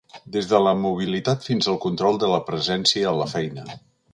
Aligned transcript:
Des 0.35 0.45
de 0.53 0.61
la 0.67 0.71
mobilitat 0.85 1.45
fins 1.49 1.69
al 1.73 1.79
control 1.85 2.17
de 2.25 2.33
la 2.35 2.41
presència 2.51 3.11
a 3.13 3.17
la 3.21 3.29
feina. 3.37 3.69